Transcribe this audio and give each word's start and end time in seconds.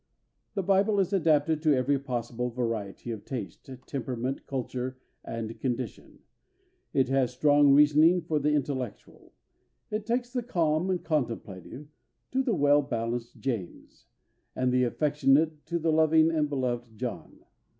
The 0.55 0.63
Bible 0.63 0.99
is 0.99 1.13
adapted 1.13 1.61
to 1.61 1.75
every 1.75 1.99
possible 1.99 2.49
variety 2.49 3.11
of 3.11 3.23
taste, 3.23 3.69
temperament, 3.85 4.47
culture, 4.47 4.97
and 5.23 5.59
condition. 5.59 6.23
It 6.91 7.07
has 7.09 7.31
strong 7.33 7.71
reasoning 7.75 8.23
for 8.23 8.39
the 8.39 8.49
intellectual. 8.49 9.31
It 9.91 10.07
takes 10.07 10.33
the 10.33 10.41
calm 10.41 10.89
and 10.89 11.03
contemplative 11.03 11.87
to 12.31 12.41
the 12.41 12.55
well 12.55 12.81
balanced 12.81 13.39
James, 13.41 14.07
and 14.55 14.71
the 14.71 14.85
affectionate 14.85 15.67
to 15.67 15.77
the 15.77 15.91
loving 15.91 16.31
and 16.31 16.49
beloved 16.49 16.97
John. 16.97 17.41